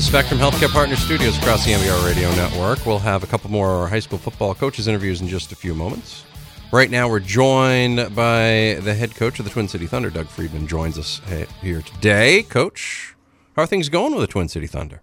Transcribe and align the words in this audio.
the 0.00 0.06
Spectrum 0.06 0.40
Healthcare 0.40 0.72
Partner 0.72 0.96
Studios 0.96 1.36
across 1.36 1.66
the 1.66 1.72
MBR 1.72 2.06
Radio 2.06 2.30
Network. 2.30 2.86
We'll 2.86 3.00
have 3.00 3.22
a 3.22 3.26
couple 3.26 3.50
more 3.50 3.86
high 3.86 3.98
school 3.98 4.16
football 4.16 4.54
coaches 4.54 4.88
interviews 4.88 5.20
in 5.20 5.28
just 5.28 5.52
a 5.52 5.54
few 5.54 5.74
moments. 5.74 6.24
Right 6.72 6.90
now, 6.90 7.06
we're 7.06 7.20
joined 7.20 8.14
by 8.14 8.78
the 8.80 8.94
head 8.94 9.14
coach 9.14 9.38
of 9.38 9.44
the 9.44 9.50
Twin 9.50 9.68
City 9.68 9.86
Thunder, 9.86 10.08
Doug 10.08 10.28
Friedman, 10.28 10.66
joins 10.66 10.96
us 10.96 11.20
here 11.60 11.82
today. 11.82 12.44
Coach, 12.44 13.14
how 13.56 13.64
are 13.64 13.66
things 13.66 13.90
going 13.90 14.12
with 14.12 14.22
the 14.22 14.26
Twin 14.26 14.48
City 14.48 14.66
Thunder? 14.66 15.02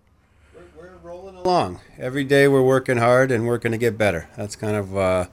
We're, 0.76 0.90
rolling 1.04 1.36
along. 1.36 1.80
Every 2.00 2.24
day 2.24 2.48
we're 2.48 2.64
working 2.64 2.98
hard 2.98 3.30
and 3.30 3.46
working 3.46 3.74
to 3.74 3.78
get 3.78 4.00
better. 4.00 4.28
That's 4.36 4.56
kind 4.56 4.76
of 4.76 4.98
uh, 4.98 5.26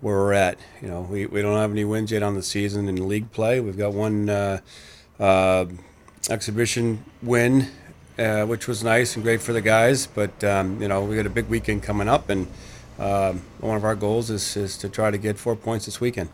where 0.00 0.14
we're 0.14 0.32
at. 0.34 0.60
You 0.80 0.90
know, 0.90 1.00
we, 1.00 1.26
we 1.26 1.42
don't 1.42 1.56
have 1.56 1.72
any 1.72 1.84
wins 1.84 2.12
yet 2.12 2.22
on 2.22 2.36
the 2.36 2.42
season 2.44 2.88
in 2.88 3.08
league 3.08 3.32
play. 3.32 3.58
We've 3.58 3.78
got 3.78 3.94
one 3.94 4.30
uh, 4.30 4.60
uh, 5.18 5.66
exhibition 6.30 7.04
win, 7.20 7.68
uh, 8.18 8.44
which 8.44 8.66
was 8.66 8.82
nice 8.82 9.14
and 9.14 9.24
great 9.24 9.40
for 9.40 9.52
the 9.52 9.60
guys. 9.60 10.06
But 10.06 10.42
um, 10.44 10.80
you 10.80 10.88
know, 10.88 11.04
we 11.04 11.16
got 11.16 11.26
a 11.26 11.30
big 11.30 11.48
weekend 11.48 11.82
coming 11.82 12.08
up, 12.08 12.28
and 12.28 12.46
um, 12.98 13.42
one 13.60 13.76
of 13.76 13.84
our 13.84 13.94
goals 13.94 14.30
is, 14.30 14.56
is 14.56 14.76
to 14.78 14.88
try 14.88 15.10
to 15.10 15.18
get 15.18 15.38
four 15.38 15.56
points 15.56 15.86
this 15.86 16.00
weekend. 16.00 16.30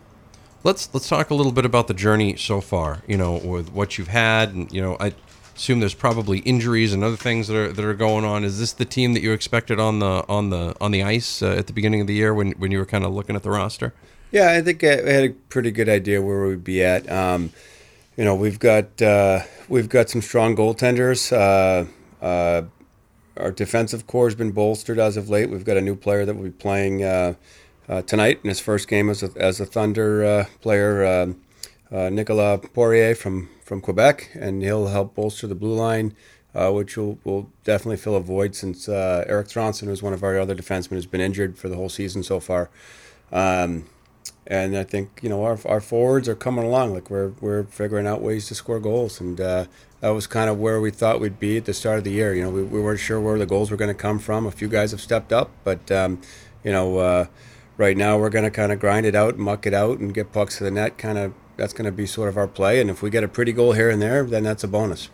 Let's 0.63 0.93
let's 0.95 1.09
talk 1.09 1.31
a 1.31 1.35
little 1.35 1.53
bit 1.53 1.67
about 1.67 1.89
the 1.89 1.95
journey 1.95 2.37
so 2.37 2.61
far. 2.61 3.03
You 3.07 3.17
know, 3.17 3.37
with 3.37 3.71
what 3.73 3.99
you've 3.99 4.09
had, 4.09 4.55
and 4.55 4.73
you 4.73 4.81
know, 4.81 4.97
I 4.99 5.13
assume 5.57 5.81
there's 5.81 5.95
probably 5.95 6.39
injuries 6.41 6.93
and 6.93 7.05
other 7.05 7.17
things 7.17 7.49
that 7.49 7.57
are 7.57 7.73
that 7.73 7.85
are 7.85 7.95
going 7.95 8.25
on. 8.25 8.45
Is 8.45 8.59
this 8.59 8.73
the 8.73 8.85
team 8.85 9.13
that 9.13 9.23
you 9.23 9.33
expected 9.33 9.79
on 9.79 9.99
the 9.99 10.25
on 10.29 10.51
the 10.51 10.75
on 10.81 10.91
the 10.91 11.03
ice 11.03 11.43
uh, 11.43 11.51
at 11.51 11.67
the 11.67 11.73
beginning 11.73 12.01
of 12.01 12.07
the 12.07 12.15
year 12.15 12.33
when 12.33 12.53
when 12.53 12.71
you 12.71 12.79
were 12.79 12.87
kind 12.87 13.05
of 13.05 13.13
looking 13.13 13.37
at 13.37 13.43
the 13.43 13.51
roster? 13.51 13.93
Yeah, 14.31 14.51
I 14.51 14.63
think 14.63 14.83
I 14.83 14.97
had 14.97 15.25
a 15.25 15.31
pretty 15.31 15.71
good 15.71 15.89
idea 15.89 16.21
where 16.21 16.47
we'd 16.47 16.65
be 16.65 16.83
at. 16.83 17.09
Um, 17.11 17.53
you 18.17 18.25
know, 18.25 18.35
we've 18.35 18.59
got 18.59 19.01
uh, 19.03 19.41
we've 19.69 19.89
got 19.89 20.09
some 20.09 20.23
strong 20.23 20.57
goaltenders. 20.57 21.33
Uh, 21.33 21.87
uh 22.25 22.63
our 23.37 23.51
defensive 23.51 24.07
core 24.07 24.29
has 24.29 24.37
been 24.37 24.53
bolstered 24.53 24.97
as 25.01 25.17
of 25.17 25.29
late. 25.29 25.51
We've 25.51 25.65
got 25.65 25.77
a 25.77 25.81
new 25.81 25.97
player 25.97 26.25
that 26.25 26.35
will 26.35 26.45
be 26.45 26.51
playing 26.51 27.03
uh, 27.03 27.35
uh, 27.89 28.03
tonight 28.03 28.39
in 28.45 28.49
his 28.49 28.61
first 28.61 28.87
game 28.87 29.11
as 29.11 29.25
a, 29.25 29.31
as 29.35 29.59
a 29.59 29.67
Thunder 29.67 30.25
uh, 30.25 30.45
player, 30.61 31.05
um, 31.05 31.41
Nicolas 32.15 32.65
Poirier 32.73 33.17
from, 33.17 33.49
from 33.65 33.81
Quebec, 33.81 34.31
and 34.35 34.63
he'll 34.63 34.87
help 34.87 35.17
bolster 35.17 35.49
the 35.49 35.57
blue 35.57 35.75
line, 35.75 36.15
which 36.55 36.97
will, 36.97 37.19
will 37.25 37.51
definitely 37.65 37.97
fill 37.97 38.15
a 38.15 38.21
void 38.21 38.55
since 38.55 38.89
Erik 38.89 39.49
Thronson, 39.49 39.89
who's 39.89 40.01
one 40.01 40.13
of 40.13 40.23
our 40.23 40.39
other 40.39 40.55
defensemen, 40.55 40.95
has 40.95 41.07
been 41.07 41.21
injured 41.21 41.59
for 41.59 41.69
the 41.69 41.75
whole 41.75 41.89
season 41.89 42.23
so 42.23 42.39
far. 42.39 42.71
Um, 43.33 43.87
and 44.47 44.77
I 44.77 44.85
think 44.85 45.21
you 45.23 45.29
know 45.29 45.45
our, 45.45 45.59
our 45.65 45.81
forwards 45.81 46.29
are 46.29 46.35
coming 46.35 46.65
along. 46.65 46.95
Like 46.95 47.11
we're 47.11 47.33
we're 47.41 47.65
figuring 47.65 48.07
out 48.07 48.21
ways 48.21 48.47
to 48.49 48.55
score 48.55 48.81
goals, 48.81 49.21
and 49.21 49.41
uh, 49.41 49.67
that 50.01 50.11
was 50.11 50.27
kind 50.27 50.51
of 50.51 50.59
where 50.59 50.81
we 50.81 50.91
thought 50.91 51.21
we'd 51.21 51.41
be 51.41 51.57
at 51.57 51.65
the 51.65 51.75
start 51.75 51.99
of 51.99 52.05
the 52.05 52.11
year. 52.11 52.35
You 52.35 52.43
know, 52.43 52.51
we, 52.51 52.63
we 52.63 52.81
weren't 52.81 53.01
sure 53.01 53.21
where 53.21 53.39
the 53.39 53.47
goals 53.47 53.71
were 53.71 53.77
going 53.77 53.89
to 53.89 53.95
come 53.95 54.19
from. 54.19 54.47
A 54.47 54.51
few 54.51 54.69
guys 54.69 54.91
have 54.91 55.01
stepped 55.01 55.33
up, 55.33 55.51
but 55.65 55.91
um, 55.91 56.21
you 56.63 56.73
know, 56.73 56.99
uh, 56.99 57.27
right 57.77 57.97
now 57.97 58.19
we're 58.19 58.31
going 58.31 58.45
to 58.45 58.51
kind 58.51 58.73
of 58.73 58.81
grind 58.81 59.07
it 59.07 59.15
out, 59.15 59.39
muck 59.39 59.67
it 59.67 59.75
out, 59.75 59.99
and 59.99 60.13
get 60.13 60.33
pucks 60.33 60.59
to 60.59 60.65
the 60.65 60.71
net. 60.71 60.99
Kind 60.99 61.19
of 61.19 61.33
that's 61.57 61.73
going 61.73 61.87
to 61.87 61.93
be 61.93 62.07
sort 62.07 62.29
of 62.29 62.37
our 62.37 62.49
play. 62.49 62.81
And 62.81 62.91
if 62.91 63.03
we 63.03 63.11
get 63.11 63.25
a 63.25 63.29
pretty 63.29 63.53
goal 63.53 63.73
here 63.73 63.91
and 63.91 64.03
there, 64.03 64.25
then 64.25 64.43
that's 64.43 64.65
a 64.65 64.69
bonus. 64.69 65.09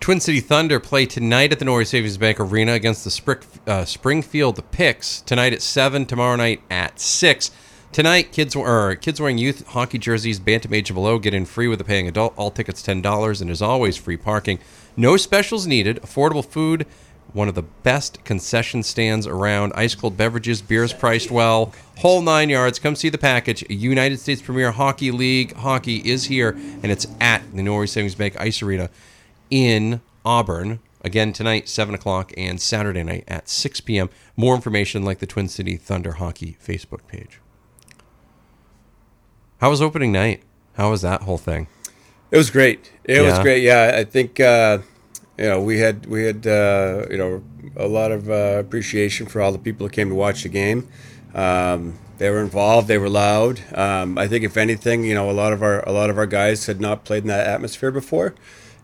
Twin 0.00 0.18
City 0.18 0.40
Thunder 0.40 0.80
play 0.80 1.06
tonight 1.06 1.52
at 1.52 1.60
the 1.60 1.64
Norway 1.64 1.84
Savings 1.84 2.18
Bank 2.18 2.40
Arena 2.40 2.72
against 2.72 3.04
the 3.04 3.10
Spring, 3.10 3.38
uh, 3.68 3.84
Springfield 3.84 4.60
Pics 4.72 5.20
tonight 5.20 5.52
at 5.52 5.62
seven. 5.62 6.06
Tomorrow 6.06 6.36
night 6.36 6.60
at 6.68 6.98
six. 6.98 7.52
Tonight, 7.92 8.32
kids 8.32 8.56
or 8.56 8.96
kids 8.96 9.20
wearing 9.20 9.36
youth 9.36 9.66
hockey 9.66 9.98
jerseys, 9.98 10.40
bantam 10.40 10.72
age 10.72 10.94
below, 10.94 11.18
get 11.18 11.34
in 11.34 11.44
free 11.44 11.68
with 11.68 11.78
a 11.78 11.84
paying 11.84 12.08
adult. 12.08 12.32
All 12.38 12.50
tickets 12.50 12.82
ten 12.82 13.02
dollars, 13.02 13.42
and 13.42 13.50
as 13.50 13.60
always, 13.60 13.98
free 13.98 14.16
parking. 14.16 14.58
No 14.96 15.18
specials 15.18 15.66
needed. 15.66 16.00
Affordable 16.00 16.42
food. 16.42 16.86
One 17.34 17.48
of 17.48 17.54
the 17.54 17.62
best 17.62 18.24
concession 18.24 18.82
stands 18.82 19.26
around. 19.26 19.74
Ice 19.74 19.94
cold 19.94 20.16
beverages, 20.16 20.62
beers 20.62 20.94
priced 20.94 21.30
well. 21.30 21.74
Whole 21.98 22.22
nine 22.22 22.48
yards. 22.48 22.78
Come 22.78 22.96
see 22.96 23.10
the 23.10 23.18
package. 23.18 23.62
United 23.68 24.18
States 24.20 24.40
Premier 24.40 24.72
Hockey 24.72 25.10
League 25.10 25.54
hockey 25.54 25.98
is 25.98 26.24
here, 26.24 26.52
and 26.82 26.86
it's 26.86 27.06
at 27.20 27.42
the 27.54 27.62
Norway 27.62 27.86
Savings 27.86 28.14
Bank 28.14 28.40
Ice 28.40 28.62
Arena 28.62 28.88
in 29.50 30.00
Auburn. 30.24 30.80
Again 31.02 31.34
tonight, 31.34 31.68
seven 31.68 31.94
o'clock, 31.94 32.32
and 32.38 32.58
Saturday 32.58 33.02
night 33.02 33.24
at 33.28 33.50
six 33.50 33.82
p.m. 33.82 34.08
More 34.34 34.54
information, 34.54 35.04
like 35.04 35.18
the 35.18 35.26
Twin 35.26 35.48
City 35.48 35.76
Thunder 35.76 36.12
Hockey 36.12 36.56
Facebook 36.66 37.06
page. 37.06 37.38
How 39.62 39.70
was 39.70 39.80
opening 39.80 40.10
night? 40.10 40.42
How 40.72 40.90
was 40.90 41.02
that 41.02 41.22
whole 41.22 41.38
thing? 41.38 41.68
It 42.32 42.36
was 42.36 42.50
great. 42.50 42.90
It 43.04 43.18
yeah. 43.18 43.22
was 43.22 43.38
great. 43.38 43.62
Yeah, 43.62 43.92
I 43.94 44.02
think 44.02 44.40
uh, 44.40 44.78
you 45.38 45.44
know 45.44 45.62
we 45.62 45.78
had 45.78 46.04
we 46.06 46.24
had 46.24 46.44
uh, 46.44 47.06
you 47.08 47.16
know 47.16 47.44
a 47.76 47.86
lot 47.86 48.10
of 48.10 48.28
uh, 48.28 48.56
appreciation 48.58 49.26
for 49.26 49.40
all 49.40 49.52
the 49.52 49.60
people 49.60 49.86
who 49.86 49.92
came 49.92 50.08
to 50.08 50.16
watch 50.16 50.42
the 50.42 50.48
game. 50.48 50.88
Um, 51.32 51.96
they 52.18 52.28
were 52.28 52.40
involved. 52.40 52.88
They 52.88 52.98
were 52.98 53.08
loud. 53.08 53.60
Um, 53.72 54.18
I 54.18 54.26
think 54.26 54.42
if 54.42 54.56
anything, 54.56 55.04
you 55.04 55.14
know, 55.14 55.30
a 55.30 55.36
lot 55.42 55.52
of 55.52 55.62
our 55.62 55.88
a 55.88 55.92
lot 55.92 56.10
of 56.10 56.18
our 56.18 56.26
guys 56.26 56.66
had 56.66 56.80
not 56.80 57.04
played 57.04 57.22
in 57.22 57.28
that 57.28 57.46
atmosphere 57.46 57.92
before, 57.92 58.34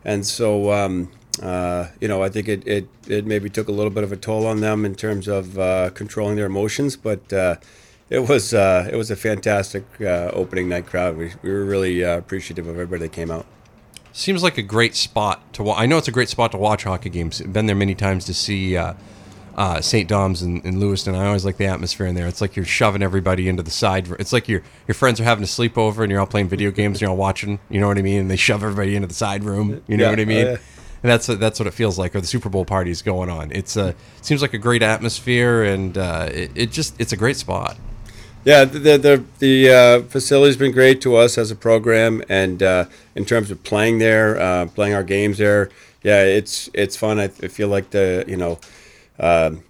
and 0.05 0.25
so 0.25 0.71
um, 0.71 1.11
uh, 1.43 1.87
you 1.99 2.07
know, 2.07 2.23
I 2.23 2.29
think 2.29 2.47
it, 2.47 2.65
it 2.65 2.87
it 3.05 3.25
maybe 3.25 3.49
took 3.49 3.67
a 3.67 3.73
little 3.73 3.91
bit 3.91 4.05
of 4.05 4.13
a 4.13 4.17
toll 4.17 4.47
on 4.47 4.61
them 4.61 4.85
in 4.85 4.95
terms 4.95 5.27
of 5.27 5.59
uh, 5.59 5.89
controlling 5.89 6.37
their 6.37 6.45
emotions, 6.45 6.95
but 6.95 7.33
uh, 7.33 7.57
it 8.09 8.27
was 8.27 8.53
uh, 8.53 8.89
it 8.91 8.95
was 8.95 9.11
a 9.11 9.15
fantastic 9.15 9.85
uh, 10.01 10.31
opening 10.33 10.69
night 10.69 10.85
crowd. 10.85 11.17
We, 11.17 11.31
we 11.41 11.51
were 11.51 11.65
really 11.65 12.03
uh, 12.03 12.17
appreciative 12.17 12.67
of 12.67 12.75
everybody 12.75 13.03
that 13.03 13.11
came 13.11 13.31
out. 13.31 13.45
Seems 14.11 14.41
like 14.41 14.57
a 14.57 14.63
great 14.63 14.95
spot 14.95 15.53
to 15.53 15.63
watch. 15.63 15.79
I 15.79 15.85
know 15.85 15.97
it's 15.97 16.07
a 16.07 16.11
great 16.11 16.29
spot 16.29 16.51
to 16.51 16.57
watch 16.57 16.83
hockey 16.83 17.09
games. 17.09 17.41
I've 17.41 17.53
Been 17.53 17.67
there 17.67 17.75
many 17.75 17.93
times 17.93 18.25
to 18.25 18.33
see 18.33 18.75
uh, 18.75 18.95
uh, 19.55 19.81
St. 19.81 20.09
Dom's 20.09 20.41
in, 20.41 20.61
in 20.61 20.79
Lewiston. 20.79 21.13
I 21.13 21.27
always 21.27 21.45
like 21.45 21.57
the 21.57 21.67
atmosphere 21.67 22.07
in 22.07 22.15
there. 22.15 22.27
It's 22.27 22.41
like 22.41 22.55
you're 22.55 22.65
shoving 22.65 23.03
everybody 23.03 23.47
into 23.47 23.61
the 23.61 23.71
side. 23.71 24.09
It's 24.19 24.33
like 24.33 24.47
your 24.47 24.63
your 24.87 24.95
friends 24.95 25.21
are 25.21 25.25
having 25.25 25.43
a 25.43 25.47
sleepover 25.47 25.99
and 25.99 26.09
you're 26.09 26.19
all 26.19 26.27
playing 26.27 26.49
video 26.49 26.71
games 26.71 26.97
and 26.97 27.01
you're 27.01 27.11
all 27.11 27.17
watching. 27.17 27.59
You 27.69 27.79
know 27.79 27.87
what 27.87 27.99
I 27.99 28.01
mean? 28.01 28.21
And 28.21 28.31
they 28.31 28.35
shove 28.35 28.63
everybody 28.63 28.95
into 28.95 29.07
the 29.07 29.13
side 29.13 29.43
room. 29.43 29.83
You 29.87 29.97
know 29.97 30.05
yeah, 30.05 30.09
what 30.09 30.19
I 30.19 30.25
mean? 30.25 30.47
Uh, 30.47 30.57
and 31.03 31.09
that's 31.09 31.27
that's 31.27 31.59
what 31.59 31.67
it 31.67 31.73
feels 31.73 31.99
like. 31.99 32.15
Or 32.15 32.21
the 32.21 32.27
Super 32.27 32.49
Bowl 32.49 32.65
parties 32.65 33.01
going 33.01 33.29
on. 33.29 33.51
It's 33.51 33.77
a 33.77 33.89
it 33.89 33.95
seems 34.21 34.41
like 34.41 34.53
a 34.53 34.57
great 34.57 34.81
atmosphere, 34.81 35.63
and 35.63 35.97
uh, 35.97 36.29
it, 36.31 36.51
it 36.55 36.71
just 36.71 36.99
it's 36.99 37.13
a 37.13 37.17
great 37.17 37.37
spot. 37.37 37.77
Yeah, 38.45 38.63
the 38.63 38.97
the 38.97 39.23
the 39.39 39.69
uh, 39.69 40.01
facility's 40.03 40.55
been 40.55 40.71
great 40.71 41.01
to 41.01 41.17
us 41.17 41.37
as 41.37 41.51
a 41.51 41.55
program, 41.55 42.23
and 42.29 42.63
uh, 42.63 42.85
in 43.13 43.25
terms 43.25 43.51
of 43.51 43.63
playing 43.63 43.99
there, 43.99 44.39
uh, 44.39 44.67
playing 44.67 44.93
our 44.93 45.03
games 45.03 45.39
there, 45.39 45.69
yeah, 46.03 46.23
it's 46.23 46.69
it's 46.73 46.95
fun. 46.95 47.19
I, 47.19 47.27
feel 47.27 47.67
like 47.67 47.89
the 47.89 48.23
you 48.27 48.37
know, 48.37 48.59
um, 49.19 49.63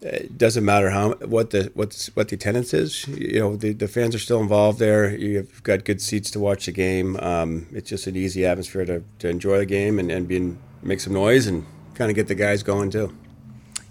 it 0.00 0.36
doesn't 0.36 0.64
matter 0.64 0.90
how 0.90 1.12
what 1.14 1.50
the 1.50 1.70
what's 1.74 2.08
what 2.16 2.28
the 2.28 2.34
attendance 2.34 2.74
is. 2.74 3.06
You 3.06 3.38
know, 3.38 3.56
the, 3.56 3.72
the 3.72 3.86
fans 3.86 4.16
are 4.16 4.18
still 4.18 4.40
involved 4.40 4.80
there. 4.80 5.16
You've 5.16 5.62
got 5.62 5.84
good 5.84 6.00
seats 6.00 6.32
to 6.32 6.40
watch 6.40 6.66
the 6.66 6.72
game. 6.72 7.16
Um, 7.18 7.68
it's 7.72 7.90
just 7.90 8.08
an 8.08 8.16
easy 8.16 8.44
atmosphere 8.44 8.84
to, 8.86 9.04
to 9.20 9.28
enjoy 9.28 9.58
the 9.58 9.66
game 9.66 10.00
and 10.00 10.10
and 10.10 10.26
be 10.26 10.56
make 10.82 10.98
some 10.98 11.12
noise 11.12 11.46
and 11.46 11.64
kind 11.94 12.10
of 12.10 12.16
get 12.16 12.26
the 12.26 12.34
guys 12.34 12.64
going 12.64 12.90
too. 12.90 13.14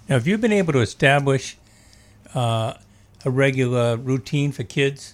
Now, 0.09 0.15
have 0.15 0.27
you 0.27 0.37
been 0.37 0.51
able 0.51 0.73
to 0.73 0.81
establish? 0.81 1.55
Uh, 3.23 3.29
a 3.29 3.31
regular 3.31 3.97
routine 3.97 4.51
for 4.51 4.63
kids. 4.63 5.13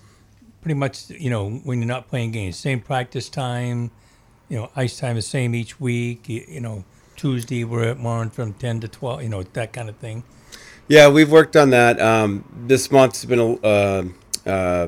Pretty 0.61 0.75
much, 0.75 1.09
you 1.09 1.29
know, 1.29 1.49
when 1.49 1.79
you're 1.79 1.87
not 1.87 2.07
playing 2.07 2.31
games, 2.31 2.57
same 2.57 2.81
practice 2.81 3.29
time, 3.29 3.91
you 4.49 4.57
know, 4.57 4.71
ice 4.75 4.99
time 4.99 5.17
is 5.17 5.27
same 5.27 5.53
each 5.53 5.79
week. 5.79 6.27
You, 6.27 6.43
you 6.47 6.59
know, 6.59 6.85
Tuesday 7.15 7.63
we're 7.63 7.83
at 7.83 7.97
morning 7.97 8.31
from 8.31 8.53
ten 8.53 8.79
to 8.79 8.87
twelve. 8.87 9.21
You 9.21 9.29
know, 9.29 9.43
that 9.43 9.73
kind 9.73 9.89
of 9.89 9.97
thing. 9.97 10.23
Yeah, 10.87 11.09
we've 11.09 11.31
worked 11.31 11.55
on 11.55 11.69
that. 11.71 11.99
Um, 11.99 12.45
this 12.67 12.91
month's 12.91 13.25
been 13.25 13.59
uh, 13.63 14.03
uh, 14.45 14.87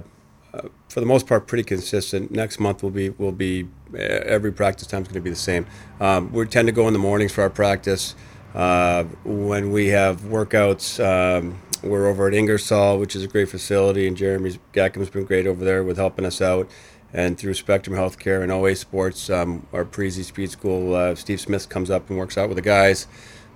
for 0.89 0.99
the 0.99 1.05
most 1.05 1.27
part 1.27 1.47
pretty 1.47 1.63
consistent. 1.63 2.31
Next 2.31 2.59
month 2.59 2.81
will 2.81 2.89
be 2.89 3.09
will 3.09 3.31
be 3.31 3.67
every 3.95 4.51
practice 4.51 4.87
time 4.87 5.03
is 5.03 5.07
going 5.07 5.15
to 5.15 5.21
be 5.21 5.29
the 5.29 5.35
same. 5.35 5.65
Um, 5.99 6.31
we 6.31 6.45
tend 6.45 6.67
to 6.67 6.71
go 6.71 6.87
in 6.87 6.93
the 6.93 6.99
mornings 6.99 7.31
for 7.31 7.41
our 7.41 7.49
practice. 7.49 8.15
Uh, 8.55 9.03
when 9.23 9.71
we 9.71 9.87
have 9.87 10.21
workouts, 10.21 10.99
um, 11.03 11.59
we're 11.83 12.07
over 12.07 12.27
at 12.27 12.33
Ingersoll, 12.33 12.99
which 12.99 13.15
is 13.15 13.23
a 13.23 13.27
great 13.27 13.49
facility, 13.49 14.07
and 14.07 14.17
Jeremy 14.17 14.59
Gackham's 14.73 15.09
been 15.09 15.25
great 15.25 15.47
over 15.47 15.63
there 15.63 15.83
with 15.83 15.97
helping 15.97 16.25
us 16.25 16.41
out. 16.41 16.69
And 17.13 17.37
through 17.37 17.53
Spectrum 17.53 17.95
Healthcare 17.95 18.43
and 18.43 18.51
OA 18.51 18.75
Sports, 18.75 19.29
um, 19.29 19.65
our 19.71 19.85
Parisi 19.85 20.23
Speed 20.23 20.51
School, 20.51 20.93
uh, 20.93 21.15
Steve 21.15 21.39
Smith 21.39 21.69
comes 21.69 21.89
up 21.89 22.09
and 22.09 22.17
works 22.19 22.37
out 22.37 22.49
with 22.49 22.57
the 22.57 22.61
guys. 22.61 23.07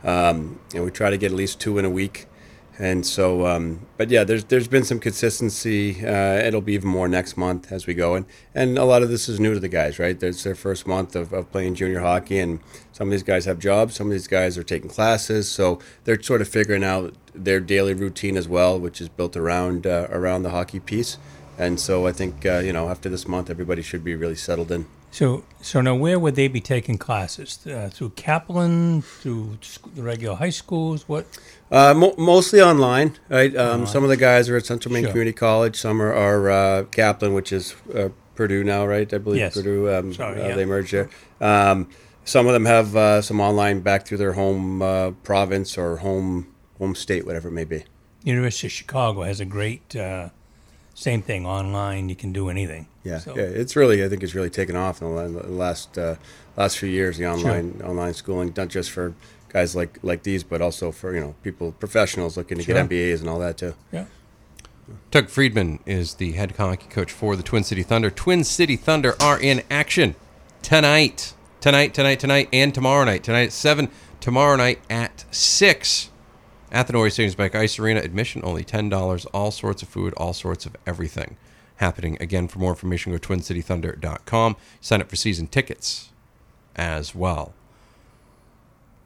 Um, 0.03 0.59
and 0.73 0.83
we 0.83 0.91
try 0.91 1.09
to 1.09 1.17
get 1.17 1.31
at 1.31 1.37
least 1.37 1.59
two 1.59 1.77
in 1.77 1.85
a 1.85 1.89
week. 1.89 2.27
And 2.81 3.05
so, 3.05 3.45
um, 3.45 3.85
but 3.97 4.09
yeah, 4.09 4.23
there's 4.23 4.45
there's 4.45 4.67
been 4.67 4.83
some 4.83 4.99
consistency. 4.99 6.03
Uh, 6.03 6.37
it'll 6.37 6.61
be 6.61 6.73
even 6.73 6.89
more 6.89 7.07
next 7.07 7.37
month 7.37 7.71
as 7.71 7.85
we 7.85 7.93
go, 7.93 8.15
and 8.15 8.25
and 8.55 8.79
a 8.79 8.85
lot 8.85 9.03
of 9.03 9.09
this 9.09 9.29
is 9.29 9.39
new 9.39 9.53
to 9.53 9.59
the 9.59 9.69
guys, 9.69 9.99
right? 9.99 10.19
There's 10.19 10.43
their 10.43 10.55
first 10.55 10.87
month 10.87 11.15
of, 11.15 11.31
of 11.31 11.51
playing 11.51 11.75
junior 11.75 11.99
hockey, 11.99 12.39
and 12.39 12.59
some 12.91 13.09
of 13.09 13.11
these 13.11 13.21
guys 13.21 13.45
have 13.45 13.59
jobs, 13.59 13.93
some 13.93 14.07
of 14.07 14.13
these 14.13 14.27
guys 14.27 14.57
are 14.57 14.63
taking 14.63 14.89
classes, 14.89 15.47
so 15.47 15.77
they're 16.05 16.19
sort 16.19 16.41
of 16.41 16.47
figuring 16.47 16.83
out 16.83 17.13
their 17.35 17.59
daily 17.59 17.93
routine 17.93 18.35
as 18.35 18.47
well, 18.47 18.79
which 18.79 18.99
is 18.99 19.09
built 19.09 19.37
around 19.37 19.85
uh, 19.85 20.07
around 20.09 20.41
the 20.41 20.49
hockey 20.49 20.79
piece. 20.79 21.19
And 21.59 21.79
so 21.79 22.07
I 22.07 22.11
think 22.11 22.47
uh, 22.47 22.63
you 22.65 22.73
know 22.73 22.89
after 22.89 23.09
this 23.09 23.27
month, 23.27 23.51
everybody 23.51 23.83
should 23.83 24.03
be 24.03 24.15
really 24.15 24.33
settled 24.33 24.71
in. 24.71 24.87
So, 25.11 25.43
so 25.61 25.81
now 25.81 25.95
where 25.95 26.17
would 26.17 26.35
they 26.35 26.47
be 26.47 26.61
taking 26.61 26.97
classes? 26.97 27.59
Uh, 27.67 27.89
through 27.91 28.11
Kaplan, 28.11 29.01
through 29.01 29.57
sc- 29.61 29.93
the 29.93 30.01
regular 30.03 30.35
high 30.37 30.49
schools? 30.51 31.07
What? 31.07 31.25
Uh, 31.69 31.93
mo- 31.93 32.15
mostly 32.17 32.61
online, 32.61 33.17
right? 33.29 33.55
Um, 33.55 33.85
some 33.85 34.03
of 34.03 34.09
the 34.09 34.17
guys 34.17 34.47
are 34.49 34.55
at 34.57 34.65
Central 34.65 34.93
Maine 34.93 35.03
Sure. 35.03 35.11
Community 35.11 35.35
College. 35.35 35.75
Some 35.75 36.01
are, 36.01 36.13
are 36.13 36.49
uh, 36.49 36.83
Kaplan, 36.85 37.33
which 37.33 37.51
is 37.51 37.75
uh, 37.93 38.09
Purdue 38.35 38.63
now, 38.63 38.85
right? 38.85 39.13
I 39.13 39.17
believe 39.17 39.39
Yes. 39.39 39.53
Purdue. 39.53 39.93
Um, 39.93 40.13
Sorry, 40.13 40.41
uh, 40.41 40.47
yeah. 40.49 40.55
They 40.55 40.65
merged 40.65 40.93
there. 40.93 41.09
Um, 41.41 41.89
some 42.23 42.47
of 42.47 42.53
them 42.53 42.65
have 42.65 42.95
uh, 42.95 43.21
some 43.21 43.41
online 43.41 43.81
back 43.81 44.05
through 44.05 44.19
their 44.19 44.33
home 44.33 44.81
uh, 44.81 45.11
province 45.23 45.77
or 45.77 45.97
home 45.97 46.47
home 46.77 46.95
state, 46.95 47.25
whatever 47.25 47.49
it 47.49 47.51
may 47.51 47.65
be. 47.65 47.83
University 48.23 48.67
of 48.67 48.71
Chicago 48.71 49.23
has 49.23 49.39
a 49.39 49.45
great 49.45 49.95
uh, 49.95 50.29
same 51.01 51.21
thing 51.21 51.45
online. 51.45 52.09
You 52.09 52.15
can 52.15 52.31
do 52.31 52.49
anything. 52.49 52.87
Yeah, 53.03 53.17
So, 53.19 53.35
yeah, 53.35 53.41
it's 53.43 53.75
really 53.75 54.03
I 54.05 54.09
think 54.09 54.21
it's 54.23 54.35
really 54.35 54.49
taken 54.51 54.75
off 54.75 55.01
in 55.01 55.15
the 55.15 55.47
last 55.49 55.97
uh, 55.97 56.15
last 56.55 56.77
few 56.77 56.89
years. 56.89 57.17
The 57.17 57.25
online 57.27 57.81
online 57.83 58.13
schooling, 58.13 58.53
not 58.55 58.67
just 58.67 58.91
for 58.91 59.13
guys 59.49 59.75
like 59.75 59.97
like 60.03 60.21
these, 60.23 60.43
but 60.43 60.61
also 60.61 60.91
for 60.91 61.13
you 61.15 61.19
know 61.19 61.33
people 61.43 61.71
professionals 61.73 62.37
looking 62.37 62.57
to 62.59 62.63
Sure. 62.63 62.75
get 62.75 62.89
MBAs 62.89 63.19
and 63.21 63.29
all 63.29 63.39
that 63.39 63.57
too. 63.57 63.73
yeah. 63.91 64.05
Doug 65.09 65.29
Friedman 65.29 65.79
is 65.85 66.15
the 66.15 66.33
head 66.33 66.51
hockey 66.57 66.87
coach 66.89 67.11
for 67.11 67.35
the 67.35 67.43
Twin 67.43 67.63
City 67.63 67.81
Thunder. 67.83 68.09
Twin 68.09 68.43
City 68.43 68.75
Thunder 68.75 69.15
are 69.21 69.39
in 69.39 69.63
action 69.71 70.15
tonight, 70.61 71.33
tonight, 71.61 71.93
tonight, 71.93 72.19
tonight, 72.19 72.49
and 72.53 72.73
tomorrow 72.73 73.03
night. 73.05 73.23
Tonight 73.23 73.45
at 73.47 73.51
seven, 73.53 73.89
tomorrow 74.19 74.55
night 74.57 74.79
at 74.89 75.25
six. 75.31 76.10
At 76.71 76.87
the 76.87 76.93
Norway 76.93 77.09
Savings 77.09 77.35
Bank 77.35 77.53
Ice 77.53 77.77
Arena, 77.77 77.99
admission 77.99 78.41
only 78.43 78.63
ten 78.63 78.89
dollars. 78.89 79.25
All 79.27 79.51
sorts 79.51 79.81
of 79.81 79.89
food, 79.89 80.13
all 80.15 80.33
sorts 80.33 80.65
of 80.65 80.75
everything 80.87 81.37
happening. 81.77 82.17
Again, 82.21 82.47
for 82.47 82.59
more 82.59 82.71
information, 82.71 83.11
go 83.11 83.17
to 83.17 83.27
twincitythunder.com. 83.27 84.55
Sign 84.79 85.01
up 85.01 85.09
for 85.09 85.15
season 85.15 85.47
tickets 85.47 86.09
as 86.75 87.13
well. 87.13 87.53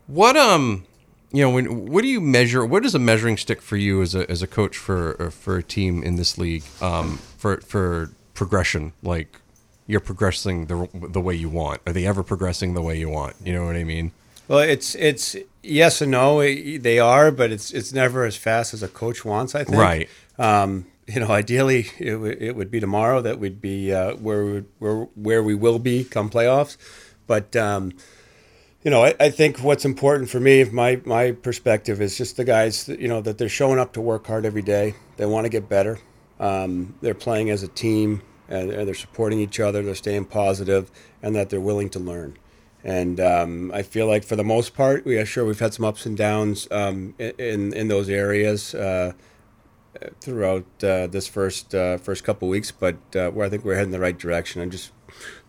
What 0.07 0.37
um, 0.37 0.85
you 1.31 1.41
know, 1.41 1.49
when 1.49 1.87
what 1.87 2.03
do 2.03 2.07
you 2.07 2.21
measure? 2.21 2.65
What 2.65 2.85
is 2.85 2.93
a 2.93 2.99
measuring 2.99 3.37
stick 3.37 3.61
for 3.61 3.77
you 3.77 4.01
as 4.01 4.13
a 4.13 4.29
as 4.29 4.43
a 4.43 4.47
coach 4.47 4.77
for 4.77 5.21
uh, 5.21 5.29
for 5.31 5.57
a 5.57 5.63
team 5.63 6.03
in 6.03 6.17
this 6.17 6.37
league? 6.37 6.63
Um, 6.81 7.17
for 7.37 7.57
for 7.57 8.11
progression, 8.35 8.93
like 9.01 9.41
you're 9.87 9.99
progressing 9.99 10.67
the 10.67 10.87
the 10.93 11.21
way 11.21 11.33
you 11.33 11.49
want. 11.49 11.81
Are 11.87 11.93
they 11.93 12.05
ever 12.05 12.21
progressing 12.21 12.75
the 12.75 12.81
way 12.81 12.99
you 12.99 13.09
want? 13.09 13.35
You 13.43 13.53
know 13.53 13.65
what 13.65 13.75
I 13.75 13.83
mean? 13.83 14.11
Well, 14.47 14.59
it's 14.59 14.93
it's 14.95 15.35
yes 15.65 16.01
and 16.01 16.11
no. 16.11 16.39
They 16.39 16.99
are, 16.99 17.31
but 17.31 17.51
it's 17.51 17.71
it's 17.71 17.91
never 17.93 18.25
as 18.25 18.35
fast 18.35 18.73
as 18.73 18.83
a 18.83 18.87
coach 18.87 19.25
wants. 19.25 19.55
I 19.55 19.63
think. 19.63 19.77
Right. 19.77 20.09
Um, 20.37 20.85
you 21.07 21.19
know, 21.19 21.27
ideally, 21.27 21.87
it, 21.99 22.11
w- 22.11 22.37
it 22.39 22.55
would 22.55 22.71
be 22.71 22.79
tomorrow 22.79 23.21
that 23.21 23.39
we'd 23.39 23.61
be 23.61 23.93
uh, 23.93 24.15
where 24.15 24.43
we 24.43 24.51
would, 24.53 24.65
where 24.79 24.95
where 25.15 25.43
we 25.43 25.55
will 25.55 25.79
be 25.79 26.03
come 26.03 26.29
playoffs. 26.29 26.77
But 27.27 27.55
um, 27.55 27.93
you 28.83 28.91
know, 28.91 29.03
I, 29.03 29.15
I 29.19 29.29
think 29.29 29.59
what's 29.59 29.85
important 29.85 30.29
for 30.29 30.39
me, 30.39 30.63
my 30.65 31.01
my 31.05 31.31
perspective, 31.31 32.01
is 32.01 32.17
just 32.17 32.37
the 32.37 32.43
guys. 32.43 32.85
That, 32.85 32.99
you 32.99 33.07
know, 33.07 33.21
that 33.21 33.37
they're 33.37 33.49
showing 33.49 33.79
up 33.79 33.93
to 33.93 34.01
work 34.01 34.27
hard 34.27 34.45
every 34.45 34.61
day. 34.61 34.95
They 35.17 35.25
want 35.25 35.45
to 35.45 35.49
get 35.49 35.69
better. 35.69 35.99
Um, 36.39 36.95
they're 37.01 37.13
playing 37.13 37.49
as 37.49 37.63
a 37.63 37.67
team, 37.67 38.21
and, 38.49 38.69
and 38.71 38.87
they're 38.87 38.93
supporting 38.95 39.39
each 39.39 39.59
other. 39.59 39.81
They're 39.83 39.95
staying 39.95 40.25
positive, 40.25 40.91
and 41.21 41.35
that 41.35 41.49
they're 41.49 41.61
willing 41.61 41.89
to 41.91 41.99
learn. 41.99 42.37
And 42.85 43.19
um, 43.19 43.71
I 43.73 43.81
feel 43.81 44.05
like 44.05 44.23
for 44.23 44.35
the 44.35 44.43
most 44.43 44.75
part, 44.75 45.05
we 45.05 45.17
are 45.17 45.25
sure 45.25 45.43
we've 45.43 45.59
had 45.59 45.73
some 45.73 45.85
ups 45.85 46.05
and 46.05 46.15
downs 46.15 46.67
um, 46.69 47.15
in 47.17 47.73
in 47.73 47.87
those 47.87 48.09
areas 48.09 48.75
uh, 48.75 49.13
throughout 50.21 50.65
uh, 50.83 51.07
this 51.07 51.27
first 51.27 51.73
uh, 51.73 51.97
first 51.97 52.23
couple 52.23 52.47
weeks, 52.47 52.69
but 52.69 52.97
uh, 53.15 53.31
where 53.31 53.47
I 53.47 53.49
think 53.49 53.65
we're 53.65 53.73
heading 53.73 53.91
the 53.91 53.99
right 53.99 54.17
direction. 54.17 54.61
And 54.61 54.71
just 54.71 54.91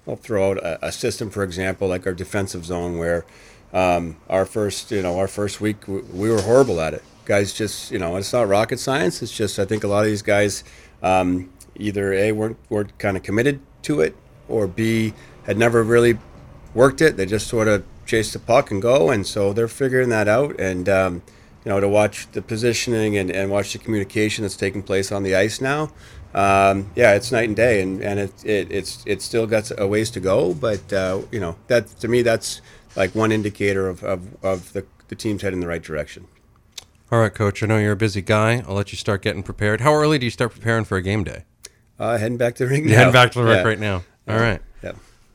I'll 0.09 0.17
throw 0.17 0.53
out 0.53 0.59
a, 0.59 0.87
a 0.87 0.91
system, 0.93 1.29
for 1.29 1.43
example, 1.43 1.89
like 1.89 2.07
our 2.07 2.15
defensive 2.15 2.65
zone, 2.65 2.97
where 2.97 3.27
um, 3.71 4.17
our 4.31 4.47
first 4.47 4.91
you 4.91 5.03
know 5.03 5.19
our 5.19 5.29
first 5.29 5.61
week 5.61 5.83
w- 5.83 6.07
we 6.15 6.31
were 6.31 6.41
horrible 6.41 6.81
at 6.81 6.95
it. 6.95 7.05
Guys, 7.27 7.53
just 7.53 7.91
you 7.91 7.99
know, 7.99 8.17
it's 8.17 8.33
not 8.33 8.49
rocket 8.49 8.81
science. 8.81 9.21
It's 9.21 9.37
just 9.37 9.59
I 9.59 9.67
think 9.67 9.85
a 9.85 9.89
lot 9.89 10.05
of 10.05 10.07
these 10.07 10.23
guys 10.23 10.65
um, 11.03 11.51
either 11.75 12.15
a 12.15 12.33
weren't 12.33 12.57
weren't 12.71 12.97
kind 12.99 13.15
of 13.15 13.23
committed 13.23 13.61
to 13.83 14.01
it, 14.01 14.17
or 14.49 14.67
b 14.67 15.13
had 15.45 15.59
never 15.59 15.83
really 15.83 16.19
worked 16.77 17.01
it. 17.01 17.17
They 17.17 17.27
just 17.27 17.49
sort 17.49 17.67
of 17.67 17.85
chase 18.05 18.33
the 18.33 18.39
puck 18.39 18.71
and 18.71 18.81
go, 18.81 19.11
and 19.11 19.27
so 19.27 19.53
they're 19.53 19.67
figuring 19.67 20.11
that 20.11 20.29
out. 20.29 20.61
And 20.61 20.89
um, 20.89 21.23
you 21.65 21.71
know, 21.71 21.81
to 21.81 21.89
watch 21.89 22.31
the 22.31 22.43
positioning 22.43 23.17
and, 23.17 23.31
and 23.31 23.51
watch 23.51 23.73
the 23.73 23.79
communication 23.81 24.43
that's 24.43 24.57
taking 24.57 24.83
place 24.83 25.11
on 25.11 25.25
the 25.25 25.35
ice 25.35 25.61
now, 25.61 25.91
um, 26.35 26.91
yeah, 26.95 27.15
it's 27.15 27.33
night 27.33 27.49
and 27.49 27.57
day, 27.57 27.81
and 27.83 28.01
and 28.03 28.21
it, 28.21 28.45
it 28.45 28.71
it's 28.71 29.03
it's 29.07 29.25
still 29.25 29.47
got 29.47 29.73
a 29.77 29.87
ways 29.87 30.11
to 30.11 30.21
go, 30.21 30.55
but 30.55 30.93
uh, 30.93 31.23
you 31.33 31.41
know, 31.41 31.57
that 31.67 31.89
to 32.01 32.09
me 32.09 32.23
that's 32.23 32.61
like 32.95 33.15
one 33.15 33.33
indicator 33.33 33.89
of 33.89 34.05
of, 34.05 34.45
of 34.45 34.73
the 34.75 34.85
the 35.09 35.15
team's 35.17 35.43
heading 35.43 35.57
in 35.57 35.61
the 35.61 35.67
right 35.69 35.83
direction. 35.83 36.27
All 37.11 37.21
right, 37.21 37.33
coach. 37.33 37.63
I 37.63 37.67
know 37.67 37.79
you're 37.79 37.93
a 37.93 37.97
busy 37.97 38.21
guy. 38.21 38.65
I'll 38.67 38.75
let 38.75 38.91
you 38.93 38.99
start 38.99 39.23
getting 39.23 39.45
prepared. 39.45 39.81
How 39.81 39.95
early 39.95 40.19
do 40.19 40.27
you 40.27 40.31
start 40.31 40.53
preparing 40.53 40.85
for 40.85 40.97
a 40.97 41.03
game 41.03 41.23
day? 41.23 41.45
Uh, 41.99 42.19
heading 42.19 42.37
back 42.37 42.57
to 42.57 42.65
the 42.65 42.71
ring. 42.71 42.87
Now. 42.87 42.97
heading 42.97 43.13
back 43.13 43.31
to 43.33 43.39
the 43.39 43.45
rec 43.45 43.59
Yeah. 43.63 43.69
right 43.69 43.79
now. 43.79 44.03
All 44.29 44.37
right. 44.39 44.61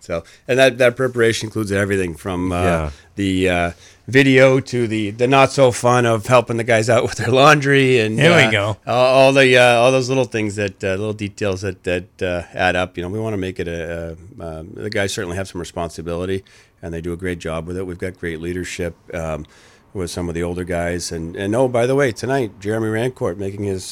So, 0.01 0.23
and 0.47 0.57
that, 0.59 0.77
that 0.79 0.95
preparation 0.97 1.47
includes 1.47 1.71
everything 1.71 2.15
from 2.15 2.51
uh, 2.51 2.61
Yeah. 2.63 2.91
the 3.15 3.49
uh, 3.49 3.71
video 4.07 4.59
to 4.59 4.87
the, 4.87 5.11
the 5.11 5.27
not 5.27 5.51
so 5.51 5.71
fun 5.71 6.07
of 6.07 6.25
helping 6.25 6.57
the 6.57 6.63
guys 6.63 6.89
out 6.89 7.03
with 7.03 7.13
their 7.17 7.27
laundry 7.29 7.99
and 7.99 8.17
There 8.17 8.35
we 8.35 8.43
uh, 8.43 8.51
go. 8.51 8.77
all, 8.87 9.31
the 9.31 9.57
uh, 9.57 9.75
all 9.75 9.91
those 9.91 10.09
little 10.09 10.25
things 10.25 10.55
that 10.55 10.83
uh, 10.83 10.89
little 10.95 11.13
details 11.13 11.61
that 11.61 11.83
that 11.83 12.21
uh, 12.21 12.43
add 12.53 12.75
up. 12.75 12.97
You 12.97 13.03
know, 13.03 13.09
we 13.09 13.19
want 13.19 13.33
to 13.33 13.37
make 13.37 13.59
it 13.59 13.67
a. 13.67 14.17
a 14.39 14.43
um, 14.59 14.71
the 14.73 14.89
guys 14.89 15.13
certainly 15.13 15.37
have 15.37 15.47
some 15.47 15.59
responsibility, 15.61 16.43
and 16.81 16.91
they 16.93 16.99
do 17.01 17.13
a 17.13 17.17
great 17.17 17.37
job 17.39 17.67
with 17.67 17.77
it. 17.77 17.85
We've 17.85 17.99
got 17.99 18.17
great 18.19 18.41
leadership. 18.41 18.95
Um, 19.13 19.45
with 19.93 20.09
some 20.09 20.29
of 20.29 20.35
the 20.35 20.41
older 20.41 20.63
guys, 20.63 21.11
and 21.11 21.35
and 21.35 21.53
oh, 21.53 21.67
by 21.67 21.85
the 21.85 21.95
way, 21.95 22.13
tonight 22.13 22.61
Jeremy 22.61 22.87
Rancourt 22.87 23.35
making 23.37 23.63
his 23.65 23.91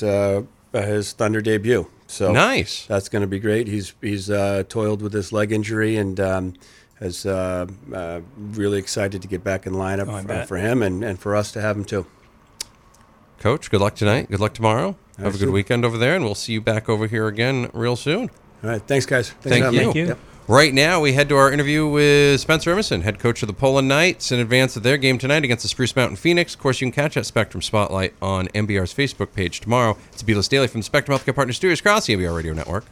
his 0.71 1.11
Thunder 1.13 1.41
debut. 1.41 1.87
So 2.09 2.31
Nice. 2.31 2.85
that's 2.87 3.07
going 3.07 3.21
to 3.21 3.27
be 3.27 3.39
great. 3.39 3.67
He's 3.67 3.93
he's 4.01 4.29
uh, 4.31 4.63
toiled 4.67 5.01
with 5.03 5.11
this 5.11 5.31
leg 5.31 5.51
injury 5.51 5.95
and 5.95 6.19
um, 6.19 6.53
is 6.99 7.25
uh, 7.25 7.67
uh, 7.93 8.21
really 8.35 8.79
excited 8.79 9.21
to 9.21 9.27
get 9.27 9.43
back 9.43 9.67
in 9.67 9.73
lineup 9.73 10.07
Oh, 10.07 10.15
I 10.15 10.21
for, 10.23 10.27
bet. 10.27 10.47
for 10.47 10.57
him 10.57 10.81
and, 10.81 11.03
and 11.03 11.19
for 11.19 11.35
us 11.35 11.51
to 11.51 11.61
have 11.61 11.77
him 11.77 11.85
too. 11.85 12.07
Coach, 13.39 13.69
good 13.71 13.79
luck 13.79 13.95
tonight. 13.95 14.29
Good 14.29 14.39
luck 14.39 14.53
tomorrow. 14.53 14.87
Have 14.87 14.95
a 14.95 15.21
good 15.21 15.27
Absolutely. 15.27 15.53
weekend 15.53 15.85
over 15.85 15.97
there, 15.97 16.15
and 16.15 16.25
we'll 16.25 16.35
see 16.35 16.53
you 16.53 16.61
back 16.61 16.89
over 16.89 17.05
here 17.07 17.27
again 17.27 17.69
real 17.73 17.95
soon. 17.95 18.29
All 18.63 18.69
right, 18.69 18.81
thanks 18.81 19.05
guys. 19.05 19.29
Thanks 19.29 19.43
Thank 19.43 19.59
you. 19.59 19.63
having 19.65 19.77
me. 19.79 19.83
Thank 19.85 19.95
you. 19.95 20.05
Yep. 20.07 20.19
Right 20.49 20.73
now, 20.73 20.99
we 20.99 21.13
head 21.13 21.29
to 21.29 21.35
our 21.35 21.51
interview 21.51 21.87
with 21.87 22.41
Spencer 22.41 22.71
Emerson, 22.71 23.01
head 23.01 23.19
coach 23.19 23.43
of 23.43 23.47
the 23.47 23.53
Poland 23.53 23.87
Knights, 23.87 24.31
in 24.31 24.39
advance 24.39 24.75
of 24.75 24.81
their 24.81 24.97
game 24.97 25.19
tonight 25.19 25.43
against 25.43 25.61
the 25.61 25.69
Spruce 25.69 25.95
Mountain 25.95 26.15
Phoenix. 26.15 26.55
Of 26.55 26.59
course, 26.59 26.81
you 26.81 26.85
can 26.85 26.91
catch 26.91 27.13
that 27.13 27.27
Spectrum 27.27 27.61
Spotlight 27.61 28.15
on 28.19 28.47
MBR's 28.47 28.91
Facebook 28.91 29.31
page 29.35 29.59
tomorrow. 29.59 29.95
It's 30.11 30.23
Beatles 30.23 30.49
Daily 30.49 30.65
from 30.65 30.79
the 30.79 30.85
Spectrum 30.85 31.15
Healthcare 31.15 31.35
Partners 31.35 31.57
Studios 31.57 31.81
across 31.81 32.07
the 32.07 32.15
MBR 32.15 32.35
Radio 32.35 32.53
Network. 32.53 32.85